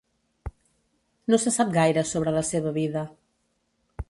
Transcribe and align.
No 1.33 1.39
se 1.43 1.53
sap 1.57 1.75
gaire 1.77 2.05
sobre 2.13 2.37
la 2.39 2.45
seva 2.53 2.73
vida. 2.83 3.05